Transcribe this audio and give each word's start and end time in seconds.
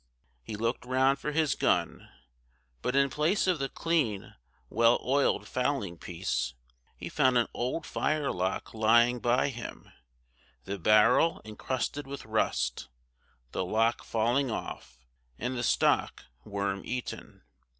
He 0.41 0.55
looked 0.55 0.83
round 0.87 1.19
for 1.19 1.31
his 1.31 1.53
gun, 1.53 2.09
but 2.81 2.95
in 2.95 3.11
place 3.11 3.45
of 3.45 3.59
the 3.59 3.69
clean 3.69 4.33
well 4.67 4.99
oiled 5.05 5.47
fowling 5.47 5.99
piece, 5.99 6.55
he 6.97 7.07
found 7.07 7.37
an 7.37 7.45
old 7.53 7.85
firelock 7.85 8.73
lying 8.73 9.19
by 9.19 9.49
him, 9.49 9.91
the 10.63 10.79
barrel 10.79 11.39
encrusted 11.45 12.07
with 12.07 12.25
rust, 12.25 12.87
the 13.51 13.63
lock 13.63 14.03
falling 14.03 14.49
off, 14.49 14.97
and 15.37 15.55
the 15.55 15.61
stock 15.61 16.23
worm 16.43 16.81
eaten. 16.83 17.43